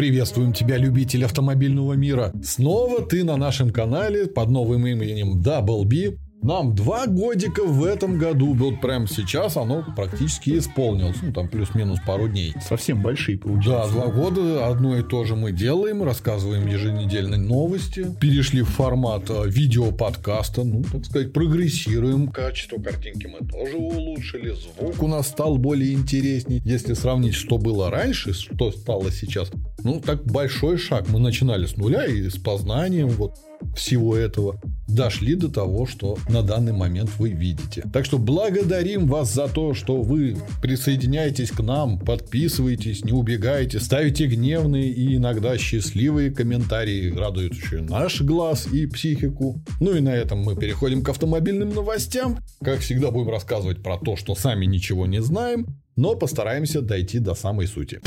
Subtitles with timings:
[0.00, 2.32] Приветствуем тебя, любитель автомобильного мира.
[2.42, 6.16] Снова ты на нашем канале под новым именем Double B.
[6.42, 11.18] Нам два годика в этом году, вот прямо сейчас оно практически исполнилось.
[11.20, 12.54] Ну, там плюс-минус пару дней.
[12.66, 13.92] Совсем большие Да, получаются.
[13.92, 19.42] два года одно и то же мы делаем, рассказываем еженедельные новости, перешли в формат э,
[19.48, 22.28] видео-подкаста, ну, так сказать, прогрессируем.
[22.28, 26.62] Качество картинки мы тоже улучшили, звук у нас стал более интересней.
[26.64, 29.50] Если сравнить, что было раньше, что стало сейчас,
[29.84, 31.08] ну, так большой шаг.
[31.08, 33.36] Мы начинали с нуля и с познанием вот
[33.76, 37.84] всего этого дошли до того, что на данный момент вы видите.
[37.92, 44.26] Так что благодарим вас за то, что вы присоединяетесь к нам, подписываетесь, не убегаете, ставите
[44.26, 49.62] гневные и иногда счастливые комментарии, радуют еще наш глаз и психику.
[49.80, 52.38] Ну и на этом мы переходим к автомобильным новостям.
[52.62, 55.66] Как всегда будем рассказывать про то, что сами ничего не знаем,
[55.96, 58.00] но постараемся дойти до самой сути.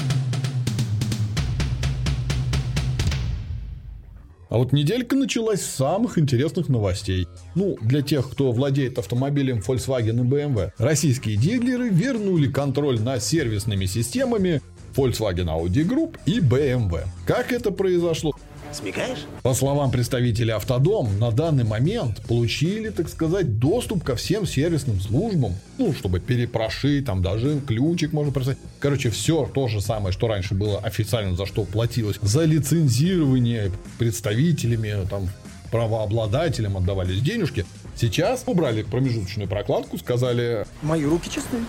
[4.54, 7.28] А вот неделька началась с самых интересных новостей.
[7.56, 13.88] Ну, для тех, кто владеет автомобилем Volkswagen и BMW, российские дилеры вернули контроль над сервисными
[13.88, 14.62] системами
[14.95, 17.06] Volkswagen Audi Group и BMW.
[17.26, 18.36] Как это произошло?
[18.74, 19.26] Смекаешь?
[19.44, 25.56] По словам представителя Автодом, на данный момент получили, так сказать, доступ ко всем сервисным службам.
[25.78, 28.58] Ну, чтобы перепрошить, там даже ключик можно просить.
[28.80, 32.18] Короче, все то же самое, что раньше было официально, за что платилось.
[32.22, 35.30] За лицензирование представителями, там,
[35.72, 37.66] правообладателям отдавались денежки.
[37.96, 41.64] Сейчас убрали промежуточную прокладку, сказали, Мои руки чистые.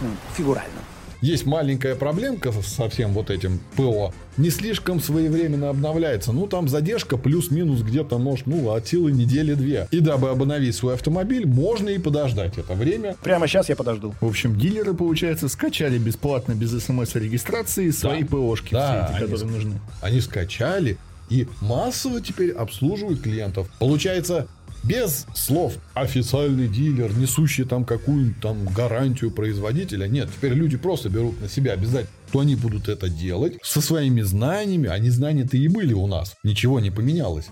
[0.00, 0.85] Хм, Фигурально.
[1.20, 4.12] Есть маленькая проблемка со всем вот этим ПО.
[4.36, 6.32] Не слишком своевременно обновляется.
[6.32, 9.88] Ну, там задержка плюс-минус где-то, может, ну, от силы недели-две.
[9.90, 13.16] И дабы обновить свой автомобиль, можно и подождать это время.
[13.22, 14.14] Прямо сейчас я подожду.
[14.20, 19.52] В общем, дилеры, получается, скачали бесплатно, без смс-регистрации свои ПОшки, Да, все эти, они которые
[19.52, 19.80] нужны.
[20.02, 23.68] Они скачали и массово теперь обслуживают клиентов.
[23.78, 24.46] Получается,
[24.86, 30.06] без слов официальный дилер, несущий там какую-нибудь там гарантию производителя.
[30.06, 34.22] Нет, теперь люди просто берут на себя обязательно, что они будут это делать со своими
[34.22, 34.88] знаниями.
[34.88, 36.36] Они знания-то и были у нас.
[36.44, 37.46] Ничего не поменялось.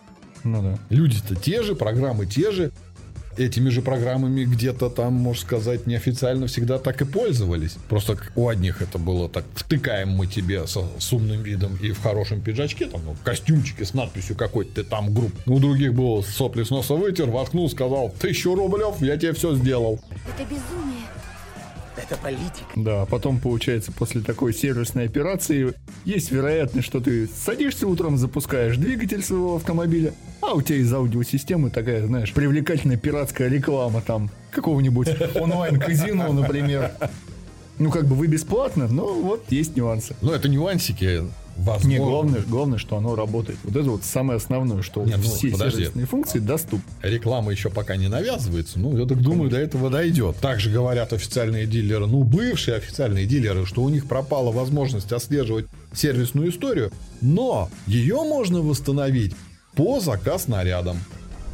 [0.44, 0.78] Ну да.
[0.90, 2.72] Люди-то те же, программы те же.
[3.36, 7.76] Этими же программами где-то там, можно сказать, неофициально всегда так и пользовались.
[7.88, 12.00] Просто у одних это было так, втыкаем мы тебе со, с умным видом и в
[12.00, 15.32] хорошем пиджачке, там, ну, костюмчике с надписью какой-то ты там групп.
[15.46, 20.00] У других было сопли с носа вытер, воткнул, сказал, тысячу рублев, я тебе все сделал.
[20.26, 21.06] Это безумие.
[21.96, 22.66] Это политика.
[22.76, 25.74] Да, а потом, получается, после такой сервисной операции
[26.04, 31.70] есть вероятность, что ты садишься утром, запускаешь двигатель своего автомобиля, а у тебя из аудиосистемы
[31.70, 36.92] такая, знаешь, привлекательная пиратская реклама там какого-нибудь онлайн-казино, например.
[37.78, 40.14] Ну, как бы вы бесплатно, но вот есть нюансы.
[40.22, 41.22] Но это нюансики,
[41.56, 41.88] возможно.
[41.88, 43.58] Не, главное, главное, что оно работает.
[43.64, 45.78] Вот это вот самое основное, что Не, ну, все подожди.
[45.78, 46.84] сервисные функции доступны.
[47.02, 48.78] Реклама еще пока не навязывается.
[48.78, 50.36] Ну, я так думаю, до этого дойдет.
[50.36, 56.50] Также говорят официальные дилеры, ну, бывшие официальные дилеры, что у них пропала возможность отслеживать сервисную
[56.50, 59.34] историю, но ее можно восстановить
[59.74, 60.98] по заказ нарядом.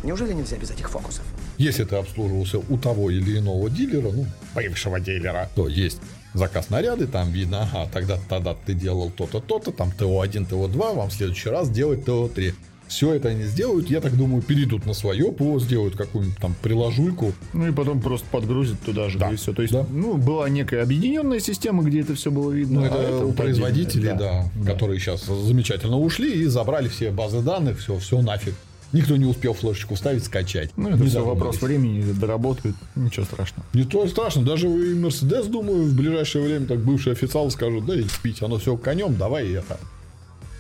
[0.02, 1.24] Неужели нельзя без этих фокусов?
[1.58, 4.24] Если ты обслуживался у того или иного дилера, ну,
[4.54, 5.98] бывшего дилера, то есть
[6.34, 11.08] заказ наряды, там видно, ага, тогда тогда ты делал то-то, то-то, там ТО1, ТО2, вам
[11.10, 12.54] в следующий раз делать ТО3.
[12.88, 17.32] Все это они сделают, я так думаю, перейдут на свое ПО, сделают какую-нибудь там приложульку.
[17.52, 19.30] Ну и потом просто подгрузят туда же, Да.
[19.30, 19.52] и все.
[19.52, 19.86] То есть, Да.
[19.88, 22.80] ну, была некая объединенная система, где это все было видно.
[22.80, 27.42] Ну, а это у производителей, отдельно, да, которые сейчас замечательно ушли и забрали все базы
[27.42, 28.54] данных, все, все нафиг.
[28.92, 30.70] Никто не успел флешечку вставить, скачать.
[30.76, 33.64] Ну, это Не все вопрос времени, доработают, ничего страшного.
[33.72, 37.94] Не то страшно, даже и Мерседес, думаю, в ближайшее время так бывшие официалы скажут, да
[37.94, 39.78] и пить, оно все конем, давай это,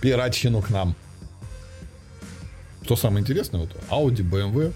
[0.00, 0.94] пиратщину к нам.
[2.82, 4.72] Что самое интересное, вот Audi, BMW,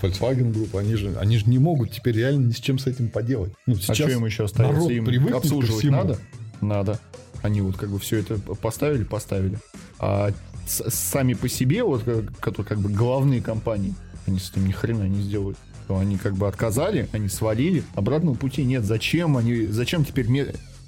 [0.00, 3.08] Volkswagen Group, они же, они же не могут теперь реально ни с чем с этим
[3.08, 3.52] поделать.
[3.66, 4.80] Ну, а что им еще остается?
[4.80, 6.18] народ Им обслуживать надо?
[6.60, 7.00] Надо.
[7.42, 9.58] Они вот как бы все это поставили, поставили.
[9.98, 10.32] А
[10.66, 13.94] сами по себе, вот э, которые как бы главные компании,
[14.26, 15.58] они с этим ни хрена не сделают.
[15.88, 18.84] Они как бы отказали, они свалили, обратного пути нет.
[18.84, 20.26] Зачем они, зачем теперь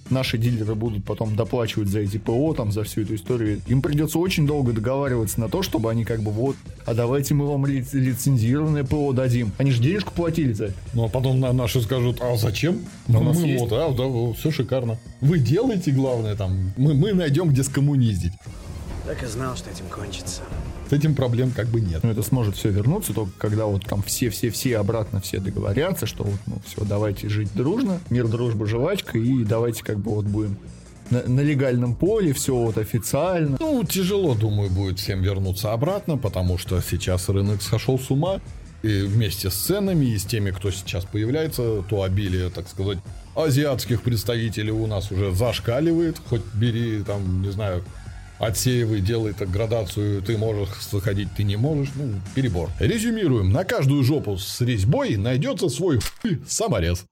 [0.08, 3.60] наши дилеры будут потом доплачивать за эти ПО, там, за всю эту историю?
[3.66, 6.56] Им придется очень долго договариваться на то, чтобы они как бы вот,
[6.86, 9.52] а давайте мы вам ли- лицензированное ПО дадим.
[9.58, 10.74] Они же денежку платили за это.
[10.94, 12.78] Ну, а потом на- наши скажут, а зачем?
[13.08, 13.60] Да у нас мы есть.
[13.64, 14.98] вот, а, да, все шикарно.
[15.20, 18.32] Вы делаете, главное, там, мы, мы найдем, где скоммуниздить.
[19.06, 20.42] Так и знал, что этим кончится.
[20.88, 22.02] С этим проблем как бы нет.
[22.02, 26.40] Но это сможет все вернуться только когда вот там все-все-все обратно все договорятся, что вот,
[26.46, 30.56] ну, все, давайте жить дружно, мир, дружба, жвачка, и давайте как бы вот будем
[31.10, 33.56] на, на легальном поле, все вот официально.
[33.60, 38.40] Ну, тяжело, думаю, будет всем вернуться обратно, потому что сейчас рынок сошел с ума.
[38.82, 42.98] И вместе с ценами, и с теми, кто сейчас появляется, то обилие, так сказать,
[43.34, 46.20] азиатских представителей у нас уже зашкаливает.
[46.28, 47.82] Хоть бери, там, не знаю,
[48.38, 52.70] отсеивай, делай так градацию, ты можешь заходить, ты не можешь, ну, перебор.
[52.78, 56.00] Резюмируем, на каждую жопу с резьбой найдется свой
[56.48, 57.04] саморез.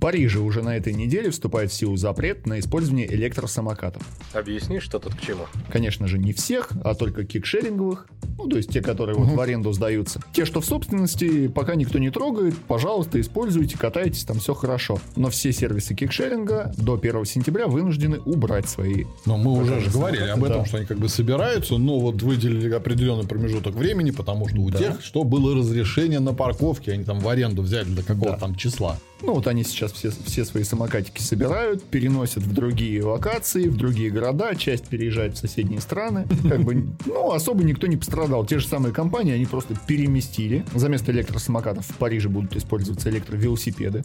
[0.00, 4.02] Париже уже на этой неделе вступает в силу запрет на использование электросамокатов.
[4.32, 5.44] Объясни, что тут к чему.
[5.70, 8.06] Конечно же, не всех, а только кикшеринговых,
[8.38, 10.20] ну, то есть те, которые вот в аренду сдаются.
[10.32, 14.98] Те, что в собственности, пока никто не трогает, пожалуйста, используйте, катайтесь, там все хорошо.
[15.16, 19.04] Но все сервисы кикшеринга до 1 сентября вынуждены убрать свои.
[19.26, 20.32] Но мы уже же говорили да.
[20.32, 24.56] об этом, что они как бы собираются, но вот выделили определенный промежуток времени, потому что
[24.60, 24.78] у Да.
[24.78, 28.38] тех, что было разрешение на парковке, они там в аренду взяли до какого-то Да.
[28.38, 28.98] там числа.
[29.22, 34.10] Ну, вот они сейчас все, все свои самокатики собирают, переносят в другие локации, в другие
[34.10, 36.26] города, часть переезжает в соседние страны.
[36.48, 38.46] Как бы, ну, особо никто не пострадал.
[38.46, 40.64] Те же самые компании, они просто переместили.
[40.74, 44.02] За место электросамокатов в Париже будут использоваться электровелосипеды.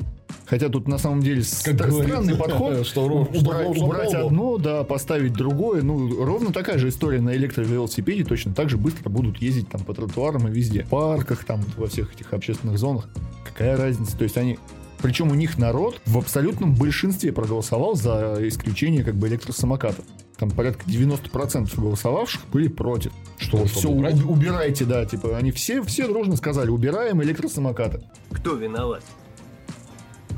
[0.47, 2.85] Хотя тут на самом деле ст- говорится, странный подход.
[2.85, 5.81] что ров- что убрать убрать одно, да, поставить другое.
[5.81, 8.23] Ну, ровно такая же история на электровелосипеде.
[8.25, 10.83] Точно так же быстро будут ездить там по тротуарам и везде.
[10.83, 13.07] В парках, там, во всех этих общественных зонах.
[13.45, 14.17] Какая разница?
[14.17, 14.59] То есть они
[15.01, 20.05] причем у них народ в абсолютном большинстве проголосовал за исключение как бы электросамокатов.
[20.37, 23.13] Там порядка 90% голосовавших были против.
[23.37, 24.21] Что Ну, все, убрать?
[24.23, 28.03] убирайте, да, типа, они все, все дружно сказали, убираем электросамокаты.
[28.31, 29.03] Кто виноват?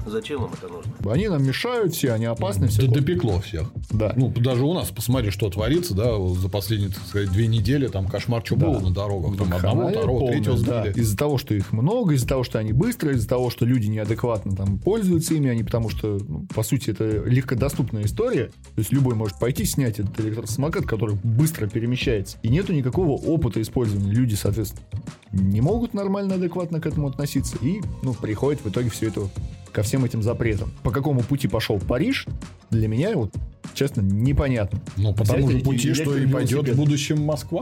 [0.08, 0.94] Зачем им это нужно?
[1.12, 2.88] Они нам мешают, все, они опасны, все.
[2.88, 3.72] Допекло всех.
[3.92, 4.14] Да.
[4.16, 8.08] Ну, даже у нас, посмотри, что творится, да, за последние, так сказать, две недели, там
[8.08, 8.68] кошмар, что Да.
[8.68, 9.36] было на дорогах.
[9.38, 10.82] Там одного, Вакханалия второго, третьего полная, да.
[10.92, 11.00] сбили.
[11.04, 14.56] Из-за того, что их много, из-за того, что они быстрые, из-за того, что люди неадекватно
[14.56, 18.46] там пользуются ими, они потому что, ну, по сути, это легкодоступная история.
[18.76, 22.38] То есть любой может пойти снять этот электросамокат, который быстро перемещается.
[22.44, 24.12] И нету никакого опыта использования.
[24.12, 24.82] Люди, соответственно,
[25.32, 27.58] не могут нормально, адекватно к этому относиться.
[27.62, 29.28] И, ну, приходит в итоге все это
[29.78, 30.72] ко всем этим запретам.
[30.82, 32.26] По какому пути пошел Париж,
[32.72, 33.32] для меня вот,
[33.76, 34.80] честно, непонятно.
[34.96, 37.62] Ну, по тому же пути, что и пойдет в будущем Москва.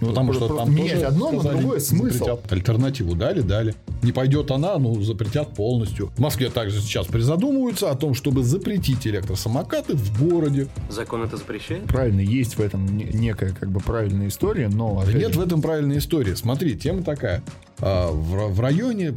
[0.00, 2.18] Ну, Потому что там менять тоже одно на сказали, другое смысл.
[2.26, 2.52] запретят.
[2.52, 3.74] Альтернативу дали, дали.
[4.04, 6.12] Не пойдет она, ну, запретят полностью.
[6.16, 10.68] В Москве также сейчас призадумываются о том, чтобы запретить электросамокаты в городе.
[10.88, 11.82] Закон это запрещает?
[11.86, 15.42] Правильно, есть в этом не- некая как бы правильная история, но Да нет же, в
[15.42, 16.34] этом правильной истории.
[16.34, 17.42] Смотри, тема такая.
[17.80, 19.16] А, в районе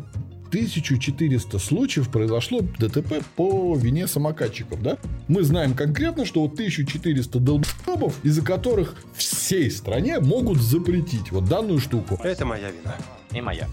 [0.51, 4.97] 1400 случаев произошло ДТП по вине самокатчиков, да?
[5.29, 11.79] Мы знаем конкретно, что вот 1400 долбоебов, из-за которых всей стране могут запретить вот данную
[11.79, 12.19] штуку.
[12.21, 12.95] Это моя вина.
[13.31, 13.67] И моя.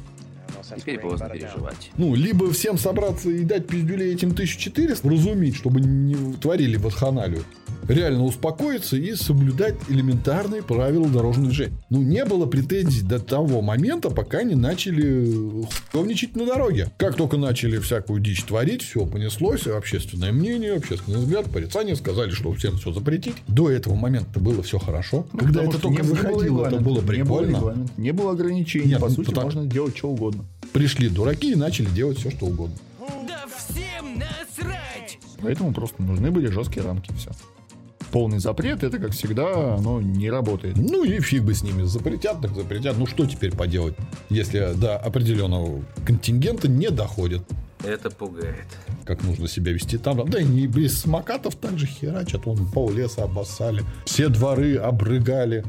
[0.77, 1.91] Теперь поздно переживать.
[1.97, 7.43] Ну, либо всем собраться и дать пиздюлей этим 1400, вразумить, чтобы не творили ватханалию.
[7.89, 11.73] Реально успокоиться и соблюдать элементарные правила дорожного движения.
[11.89, 16.91] Ну, не было претензий до того момента, пока не начали хуевничать на дороге.
[16.99, 22.53] Как только начали всякую дичь творить, все понеслось, общественное мнение, общественный взгляд, порицание, сказали, что
[22.53, 23.37] всем все запретить.
[23.47, 25.27] До этого момента было все хорошо.
[25.33, 27.89] ну, Когда это только не- не было заходило, это было Не было, прикольно.
[27.97, 30.45] не было ограничений, Нет, по ну, сути, потому- можно делать что угодно.
[30.73, 32.77] Пришли дураки и начали делать все, что угодно.
[33.27, 35.19] Да всем насрать!
[35.41, 37.31] Поэтому просто нужны были жесткие рамки, все.
[38.11, 40.77] Полный запрет, это, как всегда, оно не работает.
[40.77, 41.83] Ну и фиг бы с ними.
[41.83, 42.97] Запретят, так запретят.
[42.97, 43.95] Ну что теперь поделать,
[44.31, 47.43] если до определенного контингента не доходит,
[47.85, 48.67] Это пугает.
[49.05, 50.29] как нужно себя вести там.
[50.29, 52.47] Да и не без самокатов также херачат.
[52.47, 53.83] Вон пол леса обоссали.
[54.07, 55.65] Все дворы обрыгали.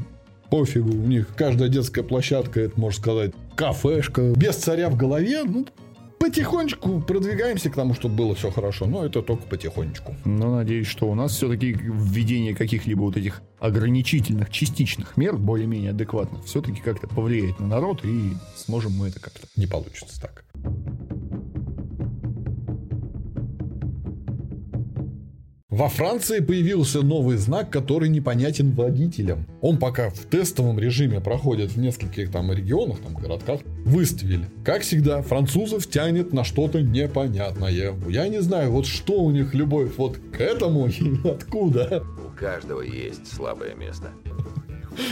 [0.50, 4.32] Пофигу, у них каждая детская площадка, это можно сказать, кафешка.
[4.32, 5.64] Без царя в голове, ну,
[6.20, 8.86] потихонечку продвигаемся к тому, чтобы было все хорошо.
[8.86, 10.14] Но это только потихонечку.
[10.24, 16.44] Но надеюсь, что у нас все-таки введение каких-либо вот этих ограничительных, частичных мер, более-менее адекватных,
[16.44, 19.46] все-таки как-то повлияет на народ, и сможем мы это как-то.
[19.56, 20.44] Не получится так.
[25.80, 29.46] Во Франции появился новый знак, который непонятен водителям.
[29.62, 34.44] Он пока в тестовом режиме проходит в нескольких там регионах, там городках, выставили.
[34.62, 37.94] Как всегда, французов тянет на что-то непонятное.
[38.10, 42.04] Я не знаю, вот что у них любовь вот к этому и откуда.
[42.26, 44.10] У каждого есть слабое место.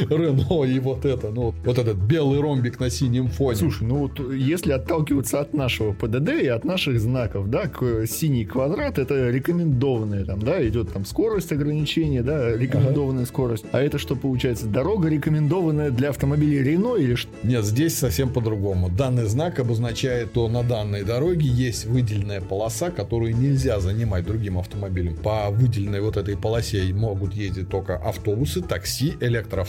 [0.09, 3.57] Рено и вот это, ну, вот этот белый ромбик на синем фоне.
[3.57, 8.45] Слушай, ну вот если отталкиваться от нашего ПДД и от наших знаков, да, к- синий
[8.45, 13.65] квадрат это рекомендованная там, да, идет там скорость ограничения, да, рекомендованная скорость.
[13.73, 14.67] А это что получается?
[14.67, 17.31] Дорога рекомендованная для автомобилей Рено или что?
[17.43, 18.89] Нет, здесь совсем по-другому.
[18.89, 25.17] Данный знак обозначает, что на данной дороге есть выделенная полоса, которую нельзя занимать другим автомобилем.
[25.17, 29.15] По выделенной вот этой полосе могут ездить только автобусы, такси,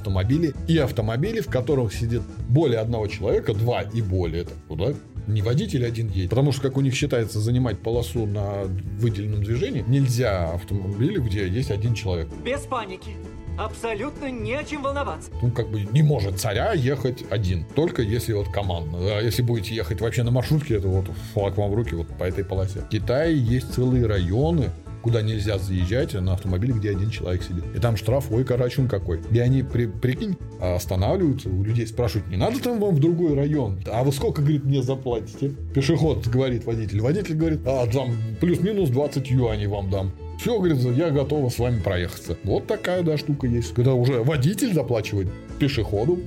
[0.10, 4.44] электроавтомобили и автомобили, в которых сидит более одного человека, два и более.
[4.46, 4.94] Так, куда?
[5.28, 6.32] Не водитель один едет.
[6.32, 8.64] Потому что, как у них считается, занимать полосу на
[8.98, 12.28] выделенном движении нельзя автомобилю, где есть один человек.
[12.44, 13.12] Без паники.
[13.58, 15.30] Абсолютно не о чем волноваться.
[15.42, 17.66] Ну, как бы не может царя ехать один.
[17.76, 18.98] Только если вот командно.
[19.02, 22.24] А если будете ехать вообще на маршрутке, это вот флаг вам в руки вот по
[22.24, 22.80] этой полосе.
[22.80, 27.64] В Китае есть целые районы, куда нельзя заезжать на автомобиле, где один человек сидит.
[27.76, 29.22] И там штраф, ой, карачун какой.
[29.32, 33.80] И они, при, прикинь, останавливаются, у людей спрашивают, не надо там вам в другой район?
[33.92, 35.52] А вы сколько, говорит, мне заплатите?
[35.74, 37.02] Пешеход говорит водитель.
[37.02, 40.12] Водитель говорит, а там плюс-минус 20 юаней вам дам.
[40.40, 42.38] Все, говорит, я готова с вами проехаться.
[42.44, 43.74] Вот такая, да, штука есть.
[43.74, 45.28] Когда уже водитель заплачивает
[45.60, 46.20] пешеходу,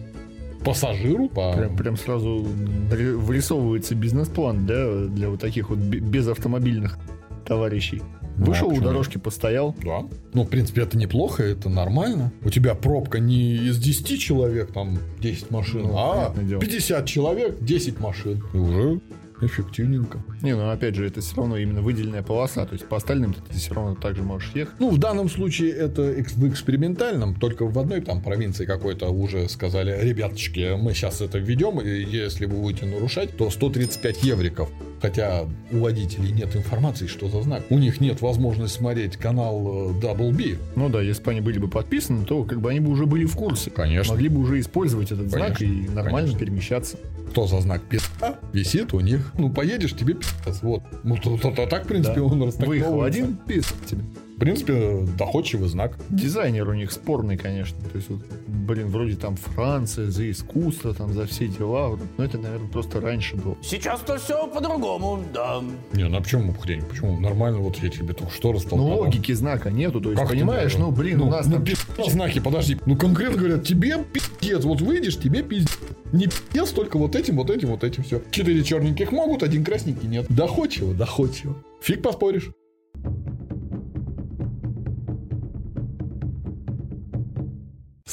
[0.64, 1.52] пассажиру по...
[1.55, 2.47] Прям, прям сразу
[2.91, 6.99] ри- вырисовывается бизнес-план, да, для вот таких вот бе- безавтомобильных
[7.47, 8.02] товарищей.
[8.37, 9.75] Ну, Вышел а у дорожки, постоял.
[9.85, 10.05] Да.
[10.33, 12.33] Ну, в принципе, это неплохо, это нормально.
[12.45, 16.61] У тебя пробка не из 10 человек, там 10 машин, Ну, а понятное дело.
[16.61, 18.43] 50 человек, 10 машин.
[18.53, 19.01] И уже
[19.47, 20.23] эффективненько.
[20.43, 23.55] Не, ну опять же, это все равно именно выделенная полоса, то есть по остальным ты
[23.55, 24.75] все равно также можешь ехать.
[24.79, 29.99] Ну, в данном случае это в экспериментальном, только в одной там провинции какой-то уже сказали,
[30.01, 34.71] ребяточки, мы сейчас это введем, и если вы будете нарушать, то 135 евриков.
[35.02, 37.62] Хотя у водителей нет информации, что за знак.
[37.71, 40.59] У них нет возможности смотреть канал э, Double B.
[40.76, 43.25] Ну да, если бы они были бы подписаны, то как бы они бы уже были
[43.25, 43.71] в курсе.
[43.71, 44.12] Конечно.
[44.14, 46.38] Могли бы уже использовать этот знак Конечно, и нормально конечно.
[46.38, 46.97] перемещаться.
[47.32, 49.32] Что за знак пизда висит у них.
[49.37, 50.61] Ну, поедешь, тебе пиздец.
[50.62, 50.82] Вот.
[51.02, 52.23] Ну, то, то- то так, в принципе, Да.
[52.25, 53.04] он Выехал расстыковывается.
[53.23, 54.02] один, пиз тебе.
[54.37, 55.97] В принципе, доходчивый знак.
[56.11, 57.79] Дизайнер у них спорный, конечно.
[57.91, 61.97] То есть, вот, блин, вроде там Франция за искусство, там за все дела.
[62.19, 63.57] Но это, наверное, просто раньше было.
[63.62, 65.62] Сейчас-то все по-другому, да.
[65.93, 66.83] Не, ну а почему хрень?
[66.83, 67.21] Почему?
[67.21, 68.99] Нормально, вот я тебе только что Ну, растолковал.
[69.03, 70.01] логики знака нету.
[70.01, 70.79] То есть, Как ты понимаешь, можешь?
[70.79, 71.65] ну, блин, у нас ну, там...
[71.65, 72.79] пиздец, знаки, подожди.
[72.85, 74.65] Ну, конкретно говорят, тебе пиздец.
[74.65, 75.79] Вот выйдешь, тебе пиздец.
[76.12, 78.21] Не пиздец, только вот этим, вот этим, вот этим, все.
[78.33, 80.27] Четыре черненьких могут, один красненький нет.
[80.29, 81.55] Доходчиво, доходчиво.
[81.81, 82.51] Фиг поспоришь.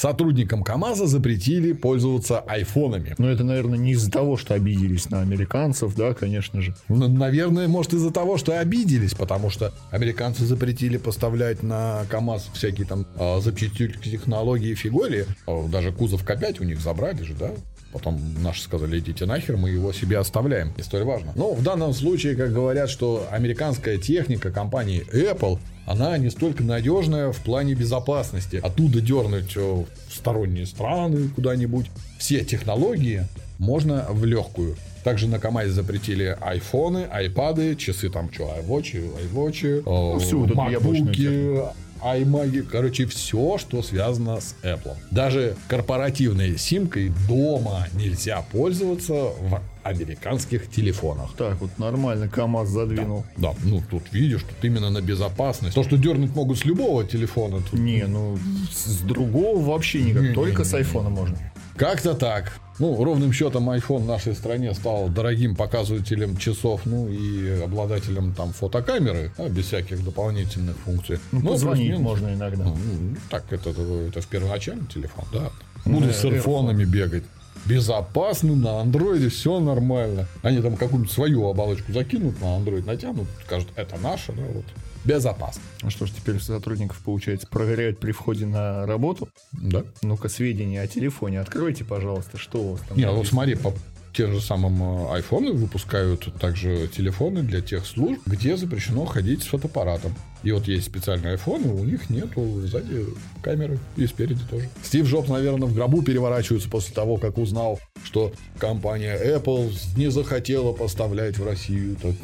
[0.00, 3.14] Сотрудникам КАМАЗа запретили пользоваться айфонами.
[3.18, 6.74] Ну, это, наверное, не из-за того, что обиделись на американцев, да, конечно же.
[6.88, 12.86] Ну, Наверное, может из-за того, что обиделись, потому что американцы запретили поставлять на КАМАЗ всякие
[12.86, 15.26] там а, запчастюльки технологии фиголи.
[15.46, 17.50] А, Даже кузов К5 у них забрали же, да?
[17.92, 20.72] Потом наши сказали, идите нахер, мы его себе оставляем.
[20.78, 21.32] История важна.
[21.34, 25.58] Но в данном случае, как говорят, что американская техника компании Apple,
[25.90, 28.60] она не столько надежная в плане безопасности.
[28.62, 31.86] Оттуда дернуть э, в сторонние страны куда-нибудь.
[32.16, 33.26] Все технологии
[33.58, 34.76] можно в легкую.
[35.02, 41.62] Также на КамАЗе запретили айфоны, айпады, часы там что, айвочи, айвочи, Ну, всю макбуки,
[42.02, 44.94] аймаги, короче, все, что связано с Apple.
[45.10, 51.30] Даже корпоративной симкой дома нельзя пользоваться в американских телефонах.
[51.36, 53.24] Так, вот нормально КамАЗ задвинул.
[53.36, 55.74] Да, ну тут видишь, тут именно на безопасность.
[55.74, 58.38] То, что дернуть могут с любого телефона, тут Не, ну,
[58.72, 60.22] с другого вообще никак.
[60.22, 60.34] Не-не-не-не.
[60.34, 61.36] Только с айфона можно.
[61.76, 62.52] Как-то так.
[62.78, 68.52] Ну, ровным счетом iPhone в нашей стране стал дорогим показывателем часов, ну и обладателем там
[68.54, 71.18] фотокамеры, а, без всяких дополнительных функций.
[71.30, 72.02] Ну, позвонить плюс-минус.
[72.02, 72.64] можно иногда.
[72.64, 75.50] Ну, ну, так, это, это, это в первоначальный телефон, да.
[75.84, 77.24] Буду Да, с эрфонами бегать.
[77.66, 80.26] Безопасно, на андроиде все нормально.
[80.42, 84.64] Они там какую-нибудь свою оболочку закинут на андроид, натянут, скажут, это наше, да, вот.
[85.04, 85.62] Безопасно.
[85.82, 89.30] А что ж, теперь сотрудников, получается, проверяют при входе на работу?
[89.52, 89.84] Да.
[90.02, 92.98] Ну-ка, сведения о телефоне откройте, пожалуйста, что у вас там.
[92.98, 93.72] Не, ну вот смотри, по
[94.12, 99.46] тем же самым э, айфоны выпускают также телефоны для тех служб, где запрещено ходить с
[99.46, 100.14] фотоаппаратом.
[100.42, 103.06] И вот есть специальные айфоны, у них нету сзади
[103.42, 104.68] камеры и спереди тоже.
[104.82, 110.72] Стив Джобс, наверное, в гробу переворачивается после того, как узнал, что компания Apple не захотела
[110.72, 112.14] поставлять в Россию так,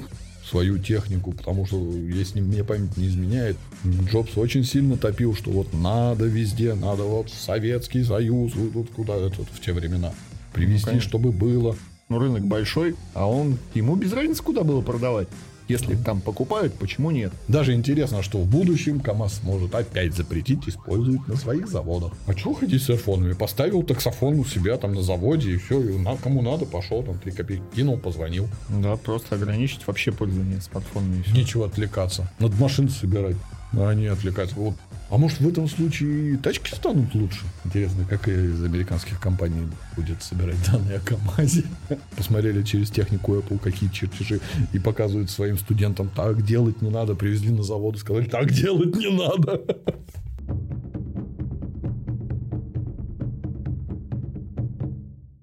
[0.49, 5.73] свою технику, потому что, если мне память не изменяет, Джобс очень сильно топил, что вот
[5.75, 10.13] надо везде, надо вот в Советский Союз, вот тут куда это в те времена
[10.57, 11.09] привезти, конечно.
[11.09, 11.77] чтобы было.
[12.09, 13.59] Ну, рынок большой, а он...
[13.75, 15.29] Ему без разницы, куда было продавать.
[15.69, 17.33] Если там покупают, почему нет?
[17.49, 22.13] Даже интересно, что в будущем КАМАЗ может опять запретить использовать на своих заводах.
[22.29, 23.33] А чего ходить с айфонами?
[23.33, 27.19] Поставил таксофон у себя там на заводе и все, и на, кому надо пошел, там
[27.19, 28.49] 3 копейки кинул, позвонил.
[28.69, 31.25] Да, просто ограничить вообще пользование смартфонами.
[31.35, 32.31] Нечего отвлекаться.
[32.39, 33.37] Надо машины собирать.
[33.73, 34.55] А они отвлекаются.
[34.55, 34.75] Вот.
[35.09, 37.45] А может в этом случае тачки станут лучше?
[37.65, 41.65] Интересно, какая из американских компаний будет собирать данные о КАМАЗе?
[42.17, 44.41] Посмотрели через технику Apple какие чертежи
[44.73, 47.15] и показывают своим студентам, так делать не надо.
[47.15, 49.63] Привезли на завод и сказали, так делать не надо.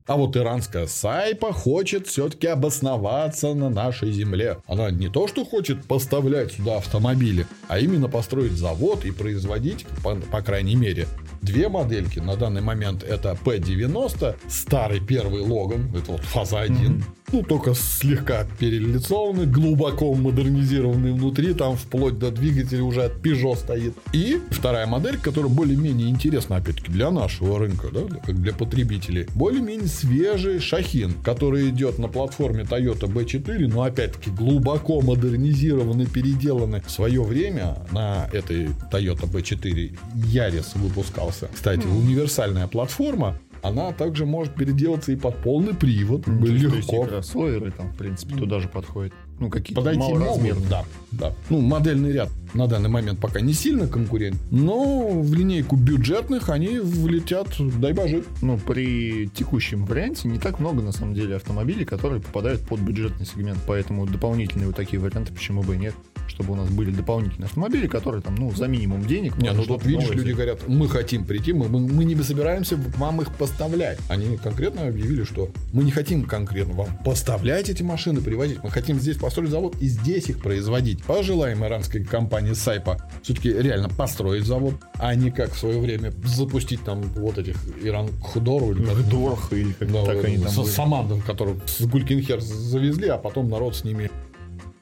[0.06, 4.58] А вот иранская Сайпа хочет все-таки обосноваться на нашей земле.
[4.68, 10.16] Она не то, что хочет поставлять сюда автомобили, а именно построить завод и производить, по,
[10.16, 11.08] по крайней мере,
[11.42, 12.20] две модельки.
[12.20, 17.04] На данный момент это P90, старый первый Логан, это вот фаза 1.
[17.34, 23.96] Ну, только слегка перелицованный, глубоко модернизированный внутри, там вплоть до двигателя уже от Peugeot стоит.
[24.14, 29.26] И вторая модель, которая более-менее интересна, опять-таки, для нашего рынка, да, как для потребителей.
[29.34, 36.82] Более-менее свежий Шахин, который идет на платформе Toyota B4, но опять-таки глубоко модернизированный, переделанный.
[36.82, 39.98] В свое время на этой Toyota B4
[40.32, 41.50] Yaris выпускался.
[41.52, 46.28] Кстати, универсальная платформа, она также может переделаться и под полный привод.
[46.28, 47.06] И Легко.
[47.06, 49.14] кроссоверы там, в принципе, туда же подходят.
[49.40, 50.70] Ну, какие-то Подойти малоразмерные.
[50.70, 51.34] да, да.
[51.50, 56.80] Ну, модельный ряд на данный момент пока не сильно конкурент, но в линейку бюджетных они
[56.80, 57.48] влетят,
[57.80, 58.24] дай боже.
[58.42, 63.26] Ну, при текущем варианте не так много, на самом деле, автомобилей, которые попадают под бюджетный
[63.26, 63.60] сегмент.
[63.68, 65.94] Поэтому дополнительные вот такие варианты, почему бы и нет.
[66.28, 69.38] Чтобы у нас были дополнительные автомобили, которые там, ну, за минимум денег.
[69.38, 73.22] Не, ну тут видишь, люди говорят, мы хотим прийти, мы, мы, мы не собираемся вам
[73.22, 74.00] их поставлять.
[74.08, 78.64] Они конкретно объявили, что мы не хотим конкретно вам поставлять эти машины, привозить.
[78.64, 81.04] Мы хотим здесь построить завод и здесь их производить.
[81.04, 86.84] Пожелаем иранской компании Сайпа все-таки реально построить завод, а не как в свое время запустить
[86.84, 90.58] там вот этих Иран Худору или как Дорх или как Да, так они там с,
[90.58, 90.68] были.
[90.68, 94.12] с Амандом, которых с Гулькинхер завезли, а потом народ с ними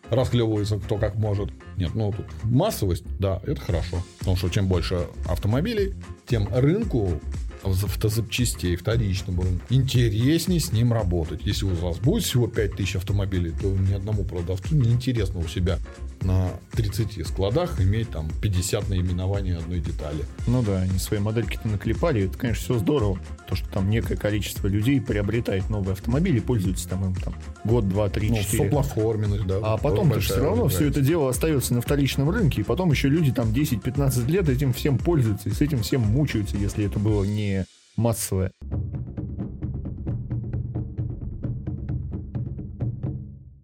[0.10, 1.52] расхлебывается кто как может.
[1.78, 3.98] Нет, ну тут массовость, да, это хорошо.
[4.20, 5.94] Потому что чем больше автомобилей,
[6.28, 7.20] тем рынку
[7.64, 11.42] автозапчастей, вторичному рынку, интереснее с ним работать.
[11.46, 15.78] Если у вас будет всего 5000 автомобилей, то ни одному продавцу не интересно у себя
[16.22, 20.24] на 30 складах иметь там 50 наименований одной детали.
[20.48, 23.20] Ну да, они свои модельки-то наклепали, это, конечно, все здорово.
[23.48, 28.10] То, что там некое количество людей приобретает новые автомобили, пользуются там им там год, два,
[28.10, 28.64] три, Ну, четыре.
[28.66, 29.60] соплатформенность, да.
[29.64, 33.10] А потом все большая равно все это дело остается на вторичном рынке, и потом еще
[33.10, 37.24] люди там 10-15 лет этим всем пользуются, и с этим всем мучаются, если это было
[37.24, 37.51] не
[38.02, 38.52] массовое.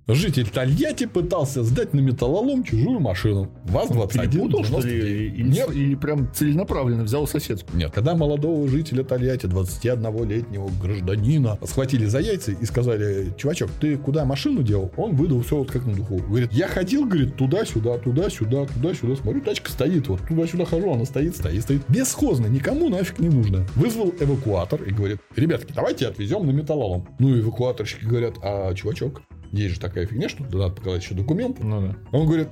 [0.10, 3.52] Житель Тольятти пытался сдать на металлолом чужую машину.
[3.66, 4.08] ВАЗ-21.
[4.32, 5.02] Перепутал, что ли?
[5.02, 5.28] 93.
[5.28, 7.78] Или, Нет, или прям целенаправленно взял соседскую?
[7.78, 7.92] нет.
[7.94, 14.64] Когда молодого жителя Тольятти, 21-летнего гражданина, схватили за яйца и сказали, чувачок, ты куда машину
[14.64, 14.92] делал?
[14.96, 16.18] Он выдал все вот как на духу.
[16.18, 19.16] Говорит, я ходил, говорит, туда-сюда, туда-сюда, туда-сюда.
[19.18, 21.82] Смотрю, тачка стоит, вот туда-сюда хожу, она стоит, стоит, стоит.
[21.90, 23.66] Бесхозно, никому нафиг не нужно.
[23.76, 27.10] Вызвал эвакуатор и говорит, ребятки, давайте отвезем на металлолом.
[27.20, 29.22] Ну, эвакуаторщики говорят, а чувачок,
[29.58, 31.64] есть же такая фигня, что надо показать еще документы.
[31.64, 31.96] Ну да.
[32.12, 32.48] Он говорит,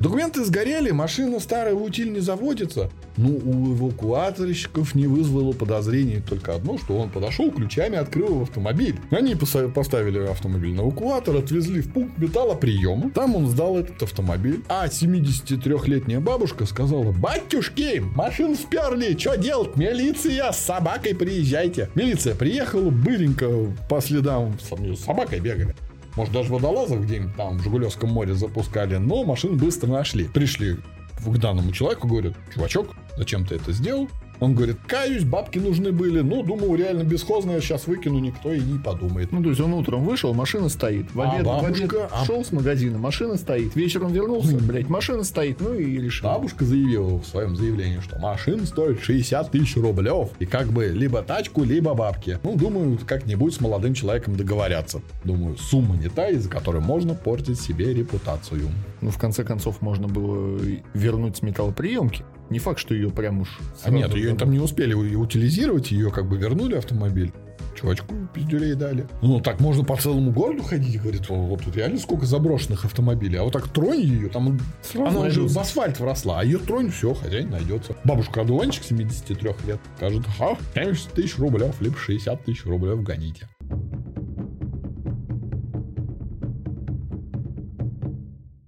[0.00, 2.90] документы сгорели, машина старая в утиль не заводится.
[3.18, 8.96] Ну, у эвакуаторщиков не вызвало подозрений только одно, что он подошел, ключами открыл автомобиль.
[9.10, 13.10] Они поставили автомобиль на эвакуатор, отвезли в пункт металлоприема.
[13.12, 14.62] Там он сдал этот автомобиль.
[14.68, 19.76] А 73-летняя бабушка сказала, батюшки, машину сперли, что делать?
[19.76, 21.88] Милиция, с собакой приезжайте.
[21.94, 23.48] Милиция приехала, быренько
[23.88, 25.74] по следам с собакой бегали.
[26.16, 30.24] Может, даже водолазов где-нибудь там в Жигулевском море запускали, но машину быстро нашли.
[30.24, 30.76] Пришли
[31.24, 34.08] к данному человеку, говорят, чувачок, зачем ты это сделал?
[34.40, 36.20] Он говорит, каюсь, бабки нужны были.
[36.20, 39.32] Ну, думал, реально бесхозная, сейчас выкину, никто и не подумает.
[39.32, 41.12] Ну, то есть он утром вышел, машина стоит.
[41.14, 42.10] В А обед, в обед бабушка?
[42.12, 43.74] А- шел с магазина, машина стоит.
[43.74, 45.60] Вечером вернулся, блядь, машина стоит.
[45.60, 46.28] Ну и решил.
[46.28, 50.30] Бабушка заявила в своем заявлении, что машина стоит 60 тысяч рублев.
[50.38, 52.38] И как бы либо тачку, либо бабки.
[52.42, 55.00] Ну, думаю, как-нибудь с молодым человеком договорятся.
[55.24, 58.68] Думаю, сумма не та, из-за которой можно портить себе репутацию.
[59.00, 60.58] Ну, в конце концов, можно было
[60.94, 62.24] вернуть с металлоприемки.
[62.50, 63.58] Не факт, что ее прям уж...
[63.82, 67.32] А нет, ее там не успели утилизировать, ее как бы вернули автомобиль.
[67.74, 69.06] Чувачку пиздюлей дали.
[69.20, 73.36] Ну, так можно по целому городу ходить, говорит, «О, вот тут реально сколько заброшенных автомобилей.
[73.36, 75.58] А вот так тронь ее, там Сразу она уже найдется.
[75.58, 77.94] в асфальт вросла, а ее тронь, все, хозяин найдется.
[78.04, 83.46] Бабушка одуванчик 73 лет скажет, ха, 70 тысяч рублев, либо 60 тысяч рублев гоните.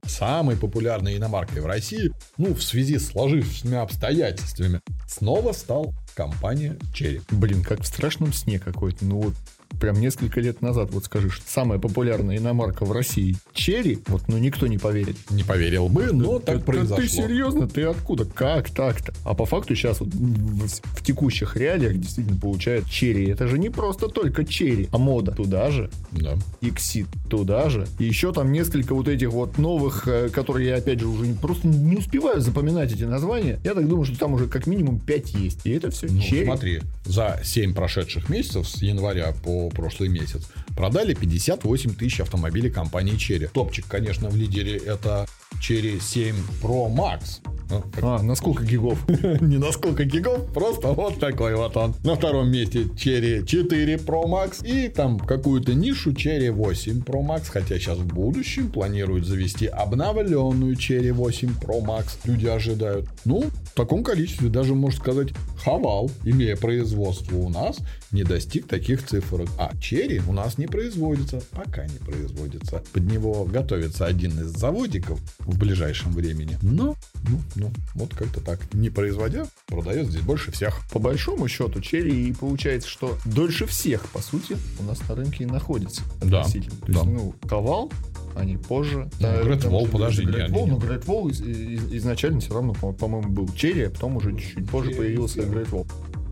[0.08, 7.22] Самой популярной иномаркой в России, ну, в связи с сложившимися обстоятельствами, снова стал компания Cherry.
[7.30, 9.04] Блин, как в страшном сне какой-то.
[9.04, 9.34] Ну вот
[9.80, 14.66] прям несколько лет назад, вот скажешь, самая популярная иномарка в России Черри, вот, ну никто
[14.66, 15.16] не поверит.
[15.30, 16.96] Не поверил бы, но так Это произошло.
[16.96, 17.68] Ты серьезно?
[17.68, 18.24] Ты откуда?
[18.24, 19.12] Как так-то?
[19.24, 23.28] А по факту сейчас вот в, в текущих реалиях действительно получает черри.
[23.30, 25.32] Это же не просто только черри, а мода.
[25.32, 26.36] Туда же, Да.
[26.60, 27.86] Иксид туда же.
[27.98, 31.68] И еще там несколько вот этих вот новых, э, которые я опять же уже просто
[31.68, 33.60] не успеваю запоминать эти названия.
[33.64, 35.60] Я так думаю, что там уже как минимум 5 есть.
[35.66, 36.44] И это все Ну, черри.
[36.46, 40.42] смотри, за 7 прошедших месяцев, с января по прошлый месяц,
[40.76, 43.50] продали 58 тысяч автомобилей компании Cherry.
[43.52, 45.26] Топчик, конечно, в лидере это
[45.60, 47.40] Cherry 7 Pro Max.
[47.70, 49.06] Ну, А, на сколько гигов?
[49.42, 51.94] не на сколько гигов, просто вот такой вот он.
[52.02, 57.48] На втором месте Cherry 4 Pro Max и там какую-то нишу Cherry 8 Pro Max,
[57.48, 62.18] хотя сейчас в будущем планируют завести обновленную Cherry 8 Pro Max.
[62.24, 63.06] Люди ожидают.
[63.26, 65.28] Ну, в таком количестве даже, можно сказать,
[65.62, 67.76] Хавал, имея производство у нас,
[68.12, 69.46] не достиг таких цифр.
[69.58, 72.82] А Cherry у нас не производится, пока не производится.
[72.94, 76.58] Под него готовится один из заводиков в ближайшем времени.
[76.62, 76.96] Но,
[77.28, 78.72] ну, ну, вот как-то так.
[78.74, 80.80] Не производя, продает здесь больше всех.
[80.92, 85.44] По большому счету, черри и получается, что дольше всех, по сути, у нас на рынке
[85.44, 86.02] и находится.
[86.20, 86.44] Да.
[86.44, 86.58] То да.
[86.58, 87.90] есть, ну, Ковал,
[88.36, 89.08] они позже.
[89.20, 92.74] Ну, Great там Wall, подожди, Great Wall, но Great Wall из- из- изначально все равно,
[92.74, 95.86] по- по-моему, был черри, а потом уже чуть-чуть позже появился Great Wall.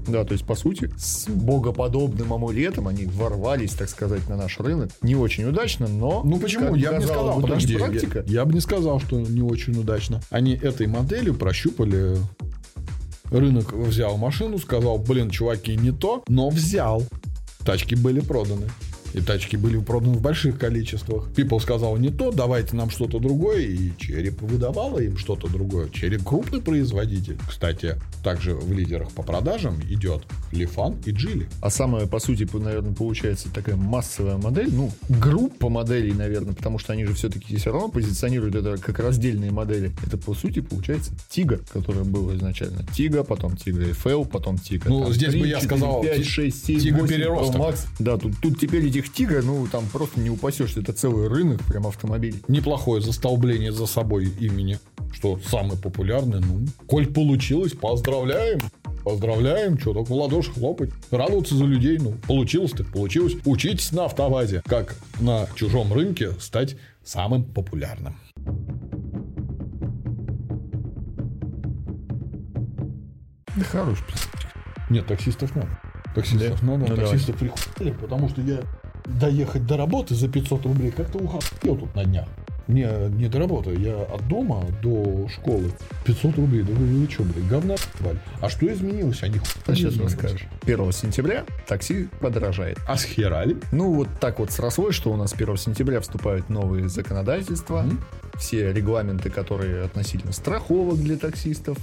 [0.08, 4.90] Да, то есть, по сути, с богоподобным амулетом они ворвались, так сказать, на наш рынок.
[5.02, 6.22] Не очень удачно, но...
[6.24, 6.74] Ну почему?
[6.74, 10.20] Я бы не сказал, подожди, я, я бы не сказал, что не очень удачно.
[10.30, 12.16] Они этой моделью прощупали
[13.30, 17.02] рынок, взял машину, сказал, блин, чуваки, не то, но взял.
[17.64, 18.66] Тачки были проданы.
[19.16, 21.28] И тачки были проданы в больших количествах.
[21.34, 23.62] People сказал не то, давайте нам что-то другое.
[23.62, 25.88] И Череп выдавала им что-то другое.
[25.88, 27.38] Череп крупный производитель.
[27.48, 31.48] Кстати, также в лидерах по продажам идет Лифан и Джили.
[31.62, 36.92] А самая, по сути, наверное, получается такая массовая модель, ну, группа моделей, наверное, потому что
[36.92, 39.92] они же все-таки все равно позиционируют это как раздельные модели.
[40.06, 42.84] Это, по сути, получается Тига, которая была изначально.
[42.94, 44.90] Тига, потом Тига FL, потом Тига.
[44.90, 47.56] Ну, там, здесь бы 3, я 4, сказал, 5, Ти- 6, 7, Тига 8 переросток.
[47.56, 47.86] Max.
[47.98, 50.80] Да, тут, тут теперь этих Тига, ну, там просто не упасешься.
[50.80, 52.42] Это целый рынок прям автомобилей.
[52.48, 54.78] неплохое застолбление за собой имени,
[55.12, 56.40] что самый популярный.
[56.40, 58.60] Ну, коль получилось, поздравляем.
[59.04, 60.90] Поздравляем, что только в ладоши хлопать.
[61.12, 63.34] Радоваться за людей, ну, получилось так получилось.
[63.44, 68.16] Учитесь на автовазе, как на чужом рынке стать самым популярным.
[73.56, 73.98] Да хорош.
[74.90, 75.80] Нет, таксистов надо.
[76.14, 76.66] Таксистов Да?
[76.66, 78.60] надо, Ну, таксистов прихуяли, потому что я
[79.06, 82.28] доехать до работы за 500 рублей как-то ухапел тут на днях.
[82.68, 85.70] Не, не до работы, я от дома до школы.
[86.04, 88.18] 500 рублей, да вы, вы что, блядь, говна ебали?
[88.40, 89.22] А что изменилось?
[89.22, 90.46] Они хуй А сейчас расскажешь.
[90.64, 92.78] 1 сентября такси подорожает.
[92.88, 93.56] А схерали?
[93.70, 98.00] Ну, вот так вот срослось, что у нас 1 сентября вступают новые законодательства, Мгм.
[98.36, 101.78] все регламенты, которые относительно страховок для таксистов,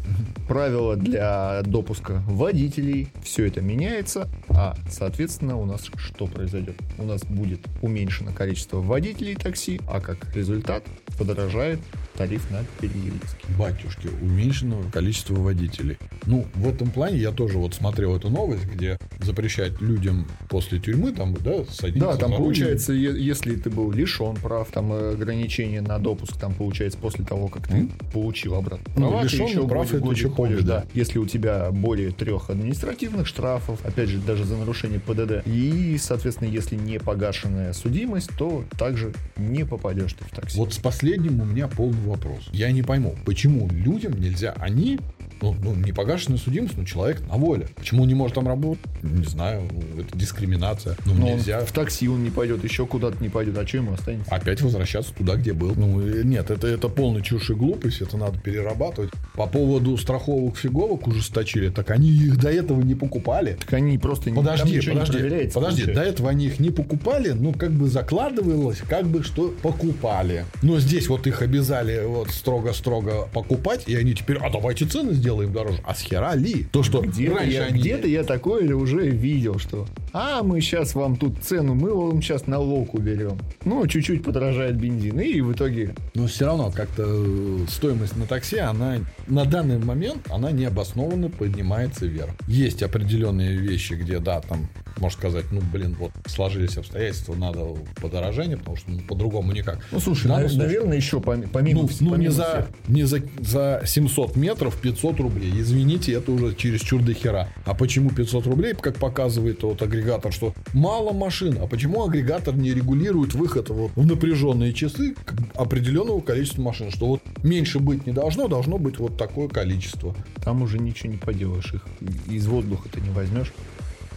[0.48, 6.76] правила для допуска водителей, все это меняется, а, соответственно, у нас что произойдет?
[6.98, 10.73] У нас будет уменьшено количество водителей такси, а как результат
[11.18, 11.80] подорожает
[12.18, 13.46] тариф на переездки.
[13.58, 15.98] Батюшки, уменьшенного количества водителей.
[16.26, 21.12] Ну, в этом плане я тоже вот смотрел эту новость, где запрещать людям после тюрьмы
[21.12, 25.82] там, да, садиться Да, там получается, е- если ты был лишен прав, там э, ограничение
[25.82, 29.86] на допуск, там получается после того, как ты получил обратно Ну, права, лишённый еще прав,
[29.88, 30.80] годик- это годик еще ходишь, да.
[30.82, 30.86] да.
[30.94, 36.50] Если у тебя более трех административных штрафов, опять же, даже за нарушение ПДД, и, соответственно,
[36.50, 40.58] если не погашенная судимость, то также не попадешь ты в такси.
[40.58, 42.42] Вот с последним у меня полный вопрос.
[42.52, 45.00] Я не пойму, почему людям нельзя, они,
[45.42, 47.68] ну, ну не погашенная судимость, но человек на воле.
[47.76, 48.84] Почему он не может там работать?
[49.02, 50.96] Не знаю, это дискриминация.
[51.06, 53.94] Ну, Но нельзя в такси он не пойдет, еще куда-то не пойдет, а что ему
[53.94, 54.34] останется?
[54.34, 55.74] опять возвращаться туда, где был.
[55.76, 59.12] Ну, э, нет, это, это полная чушь и глупость, это надо перерабатывать.
[59.36, 63.58] По поводу страховок фиговок ужесточили, так они их до этого не покупали.
[63.60, 67.54] Так они просто Подожди, не подожди, проверяется, подожди, до этого они их не покупали, ну,
[67.54, 70.46] как бы закладывалось, как бы что покупали.
[70.62, 75.52] Но здесь вот их обязали вот строго-строго покупать, и они теперь, а давайте цены сделаем
[75.52, 75.80] дороже.
[75.84, 76.66] А с хера ли?
[76.72, 77.80] То, что Где-то я, они...
[77.80, 82.46] где-то я такое уже видел, что а мы сейчас вам тут цену, мы вам сейчас
[82.46, 83.40] налог уберем.
[83.66, 88.58] Ну, чуть-чуть подорожает бензин, и в итоге Но все равно как-то э, стоимость на такси,
[88.58, 92.32] она на данный момент она необоснованно поднимается вверх.
[92.48, 97.62] Есть определенные вещи, где, да, там, можно сказать, ну, блин, вот сложились обстоятельства, надо
[98.02, 99.80] подорожание, потому что ну, по-другому никак.
[99.92, 103.82] Ну, слушай, нав- слушай, наверное, еще пом- помимо, ну, ну, не, за, не за, за
[103.86, 105.52] 700 метров 500 рублей.
[105.60, 107.50] Извините, это уже чересчур до хера.
[107.66, 111.58] А почему 500 рублей, как показывает вот агрегатор, что мало машин.
[111.62, 115.16] А почему агрегатор не регулирует выход вот в напряженные часы
[115.56, 116.92] определенного количества машин?
[116.92, 120.16] Что вот меньше быть не должно, должно быть вот такое количество.
[120.44, 121.86] Там уже ничего не поделаешь, их
[122.28, 123.54] из воздуха ты не возьмешь.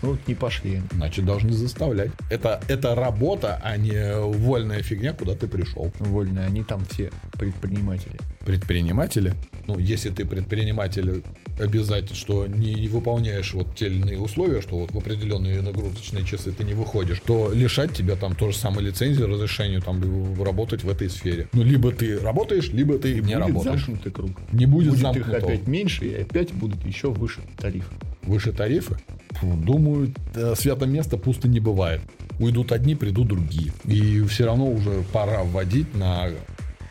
[0.02, 0.82] Ну, вот не пошли.
[0.92, 2.10] Значит, должны заставлять.
[2.30, 5.90] Это, это работа, а не вольная фигня, куда ты пришел.
[5.98, 8.18] Вольные, они там все предприниматели.
[8.46, 9.34] Предприниматели,
[9.66, 11.22] ну, если ты предприниматель
[11.58, 16.52] обязательно, что не выполняешь вот те или иные условия, что вот в определенные нагрузочные часы
[16.52, 20.00] ты не выходишь, то лишать тебя там то же самое лицензии, разрешению там
[20.42, 21.48] работать в этой сфере.
[21.52, 23.80] Ну, либо ты работаешь, либо ты не будет работаешь.
[23.84, 24.30] замкнутый круг.
[24.52, 25.36] Не будет, Будет их замкнутого.
[25.38, 27.92] опять меньше, и опять будут еще выше тарифы.
[28.22, 28.96] Выше тарифы?
[29.32, 32.00] Фу, думаю, э, свято место пусто не бывает.
[32.38, 33.72] Уйдут одни, придут другие.
[33.84, 36.28] И все равно уже пора вводить на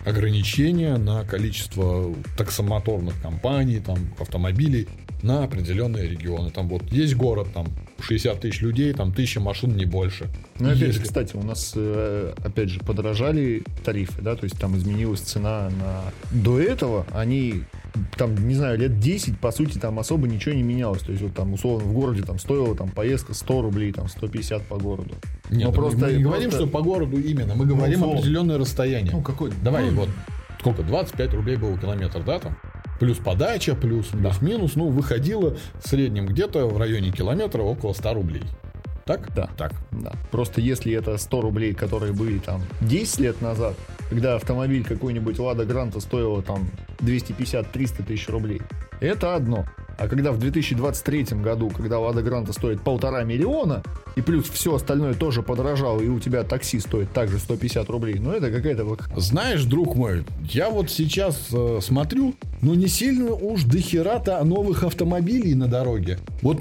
[0.06, 4.88] ограничения на количество таксомоторных компаний, там, автомобилей
[5.24, 6.52] на определенные регионы.
[6.52, 7.68] Там вот есть город, там
[8.00, 10.28] 60 тысяч людей, там тысяча машин, не больше.
[10.60, 14.60] Ну, опять Если- же, кстати, у нас, э, опять же, подорожали тарифы, да, то есть
[14.60, 16.02] там изменилась цена на...
[16.32, 17.63] До этого они,
[18.17, 21.01] там, не знаю, лет 10, по сути, там особо ничего не менялось.
[21.01, 24.63] То есть вот там, условно, в городе там стоила там поездка 100 рублей, там 150
[24.67, 25.15] по городу.
[25.49, 28.19] Нет, Но ну, просто- мы не говорим, просто- что по городу именно, мы говорим условно.
[28.19, 29.12] определенное расстояние.
[29.13, 29.51] Ну, какой?
[29.63, 30.10] Давай, ну, вот
[30.60, 32.58] сколько, 25 рублей был километр, да, там?
[32.99, 38.43] Плюс подача, плюс, плюс-минус, ну, выходило в среднем где-то в районе километра около 100 рублей.
[39.06, 39.34] Так?
[39.36, 39.50] Да.
[39.56, 39.74] Так.
[39.91, 40.13] Да.
[40.32, 43.76] Просто если это 100 рублей, которые были там 10 лет назад,
[44.10, 46.68] когда автомобиль какой-нибудь Лада Гранта стоила там
[47.00, 48.62] 250-300 тысяч рублей,
[49.00, 49.65] это одно.
[49.98, 53.84] А когда в 2023 году, когда Лада Гранта стоит полтора миллиона,
[54.15, 58.32] и плюс все остальное тоже подорожало, и у тебя такси стоит также 150 рублей, ну
[58.32, 59.02] это какая-то вот...
[59.15, 64.84] Знаешь, друг мой, я вот сейчас э, смотрю, ну не сильно уж до хера-то новых
[64.84, 66.20] автомобилей на дороге.
[66.41, 66.60] Вот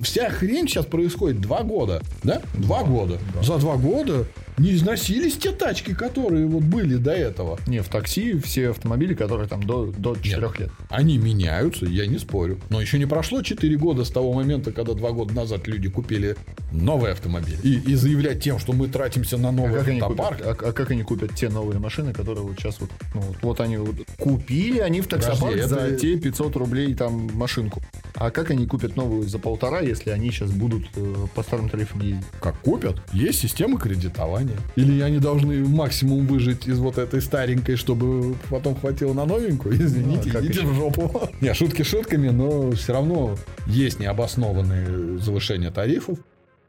[0.00, 2.42] вся хрень сейчас происходит два года, да?
[2.54, 3.18] Два года.
[3.42, 4.26] За два года
[4.58, 7.58] не износились те тачки, которые вот были до этого.
[7.68, 10.70] Не, в такси все автомобили, которые там до, до 4 лет.
[10.88, 12.58] Они меняются, я не спорю.
[12.68, 16.34] Но еще не прошло 4 года с того момента, когда два года назад люди купили
[16.72, 17.56] новый автомобиль.
[17.62, 20.38] И, и заявлять тем, что мы тратимся на А новый как, они автопарк.
[20.38, 23.36] купят, а, а как они купят те новые машины, которые вот сейчас вот, ну, вот,
[23.42, 27.80] вот они вот купили, они в таксопарк Подожди, за это- те 500 рублей там машинку.
[28.16, 32.00] А как они купят новую за полтора, если они сейчас будут э, по старым тарифам
[32.00, 32.24] ездить?
[32.40, 33.00] Как купят?
[33.12, 34.56] Есть система кредитования.
[34.76, 39.74] Или они должны максимум выжить из вот этой старенькой, чтобы потом хватило на новенькую?
[39.82, 40.68] Извините, Ну, а как идите еще?
[40.68, 41.28] в жопу.
[41.40, 46.18] Не, шутки шутками, но все равно есть необоснованные завышения тарифов.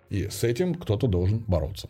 [0.10, 1.88] И с этим кто-то должен бороться.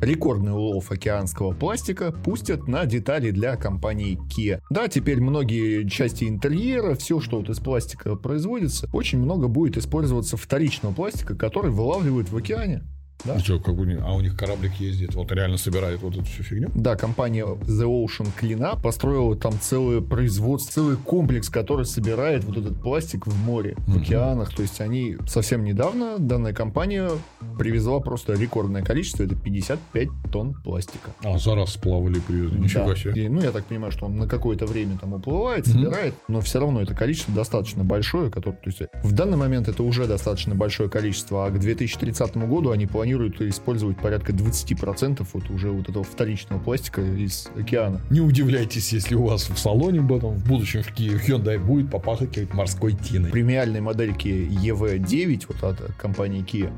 [0.00, 4.60] Рекордный улов океанского пластика пустят на детали для компании Kia.
[4.68, 10.36] Да, теперь многие части интерьера, все, что вот из пластика производится, очень много будет использоваться
[10.36, 12.82] вторичного пластика, который вылавливают в океане.
[13.26, 13.34] Да.
[13.34, 16.24] А, чё, как у них, а у них кораблик ездит, вот реально собирает вот эту
[16.24, 16.70] всю фигню?
[16.74, 22.80] Да, компания The Ocean Cleanup построила там целое производство, целый комплекс, который собирает вот этот
[22.80, 24.02] пластик в море, в Мгм.
[24.02, 24.54] океанах.
[24.54, 27.10] То есть они совсем недавно, данная компания
[27.58, 31.10] привезла просто рекордное количество, это 55 тонн пластика.
[31.24, 32.58] А, за раз сплавали, привезли.
[32.60, 32.96] Нифига Да.
[32.96, 33.24] себе.
[33.24, 36.60] И, ну, я так понимаю, что он на какое-то время там уплывает, собирает, но все
[36.60, 40.88] равно это количество достаточно большое, которое, то есть в данный момент это уже достаточно большое
[40.88, 46.60] количество, а к 2030 году они планируют использовать порядка 20% вот уже вот этого вторичного
[46.60, 48.00] пластика из океана.
[48.10, 51.90] Не удивляйтесь, если у вас в салоне об этом в будущем в Киеве Hyundai будет
[51.90, 53.30] попахивать морской тиной.
[53.30, 56.72] премиальной модельке EV9 вот от компании Kia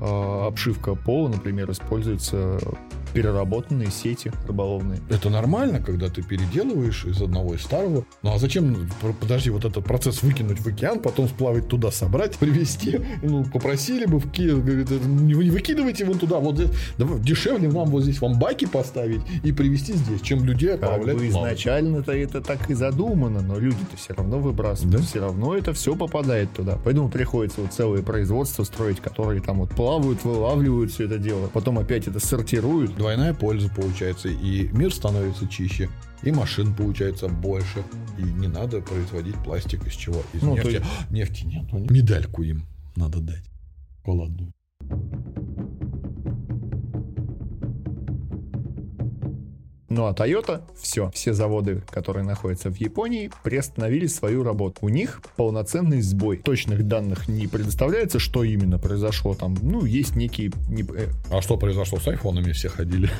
[0.00, 2.58] а, обшивка пола, например, используется
[3.12, 5.00] переработанные сети рыболовные.
[5.08, 8.04] Это нормально, когда ты переделываешь из одного из старого.
[8.22, 8.88] Ну а зачем,
[9.20, 13.00] подожди, вот этот процесс выкинуть в океан, потом сплавить туда, собрать, привезти?
[13.22, 16.70] Ну, попросили бы в Киев, говорит, «Это не вы- не выкидывайте вон туда, вот здесь.
[16.98, 21.16] Давай, дешевле нам вот здесь вам баки поставить и привезти здесь, чем людей Как отправлять
[21.18, 21.52] бы плавать».
[21.52, 25.02] изначально-то это так и задумано, но люди-то все равно выбрасывают, Да?
[25.02, 26.78] все равно это все попадает туда.
[26.84, 31.78] Поэтому приходится вот целые производства строить, которые там вот плавают, вылавливают все это дело, потом
[31.78, 32.96] опять это сортируют.
[33.02, 35.88] Двойная польза получается, и мир становится чище,
[36.22, 37.82] и машин получается больше,
[38.16, 40.22] и не надо производить пластик из чего?
[40.32, 40.68] Из Ну, нефти.
[40.68, 43.42] есть- Нефти нет, ну, медальку им надо дать.
[44.04, 44.52] Холодную.
[49.94, 54.78] Ну а Toyota, все, все заводы, которые находятся в Японии, приостановили свою работу.
[54.80, 56.38] У них полноценный сбой.
[56.38, 59.54] Точных данных не предоставляется, что именно произошло там.
[59.60, 60.50] Ну, есть некие...
[60.68, 63.10] не- э, А что произошло с айфонами все ходили?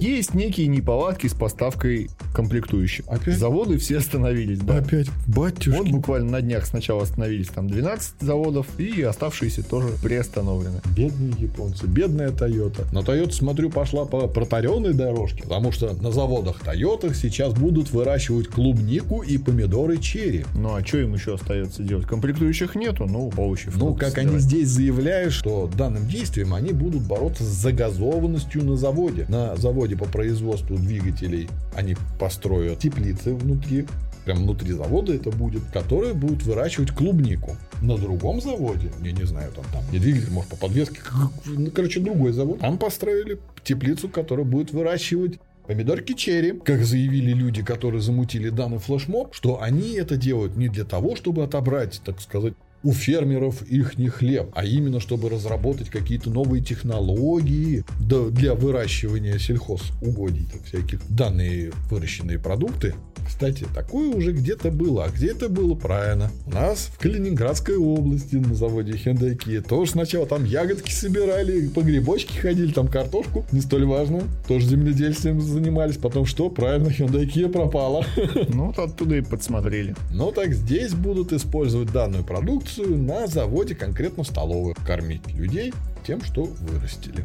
[0.00, 3.04] Есть некие неполадки с поставкой комплектующих.
[3.08, 3.36] Опять?
[3.38, 4.78] Заводы все остановились, да.
[4.78, 5.90] Опять, Вот батюшки.
[5.90, 10.80] буквально на днях сначала остановились там 12 заводов, и оставшиеся тоже приостановлены.
[10.96, 12.86] Бедные японцы, бедная Toyota.
[12.92, 18.48] Но Toyota, смотрю, пошла по протаренной дорожке, потому что на заводах Toyota сейчас будут выращивать
[18.48, 20.44] клубнику и помидоры черри.
[20.54, 22.06] Ну а что им еще остается делать?
[22.06, 23.70] Комплектующих нету, ну овощи.
[23.74, 24.42] Ну, как они собирать.
[24.44, 29.26] здесь заявляют, что данным действием они будут бороться с загазованностью на заводе.
[29.28, 33.84] На заводе по производству двигателей они построят теплицы внутри,
[34.24, 37.56] прям внутри завода это будет, которые будут выращивать клубнику.
[37.80, 41.00] На другом заводе, я не знаю, там, там не двигатель, может, по подвеске,
[41.44, 47.62] ну, короче, другой завод, там построили теплицу, которая будет выращивать Помидорки черри, как заявили люди,
[47.62, 52.54] которые замутили данный флешмоб, что они это делают не для того, чтобы отобрать, так сказать,
[52.82, 60.48] у фермеров их не хлеб, а именно чтобы разработать какие-то новые технологии для выращивания сельхозугодий,
[60.52, 62.94] так всяких данные выращенные продукты.
[63.26, 65.04] Кстати, такое уже где-то было.
[65.04, 65.74] А где это было?
[65.74, 66.30] Правильно.
[66.46, 72.40] У нас в Калининградской области на заводе Kia тоже сначала там ягодки собирали, по грибочке
[72.40, 75.96] ходили, там картошку, не столь важно, тоже земледельствием занимались.
[75.96, 76.50] Потом что?
[76.50, 78.04] Правильно, Hyundai пропала.
[78.48, 79.94] Ну вот оттуда и подсмотрели.
[80.10, 85.72] Ну так здесь будут использовать данную продукцию на заводе, конкретно в столовых, кормить людей
[86.06, 87.24] тем, что вырастили.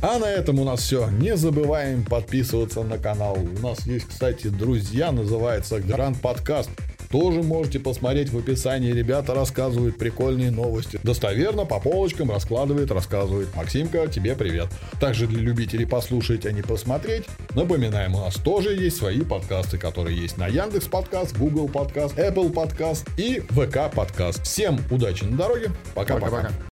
[0.00, 1.08] А на этом у нас все.
[1.10, 3.36] Не забываем подписываться на канал.
[3.36, 6.70] У нас есть, кстати, друзья, называется Гранд Подкаст.
[7.10, 8.92] Тоже можете посмотреть в описании.
[8.92, 11.00] Ребята рассказывают прикольные новости.
[11.02, 13.54] Достоверно, по полочкам раскладывает, рассказывает.
[13.54, 14.68] Максимка, тебе привет.
[15.00, 17.24] Также для любителей послушать, а не посмотреть.
[17.54, 22.52] Напоминаем, у нас тоже есть свои подкасты, которые есть на Яндекс Подкаст, Google Подкаст, Apple
[22.52, 24.42] Подкаст и ВК Подкаст.
[24.42, 25.70] Всем удачи на дороге.
[25.94, 26.50] Пока-пока.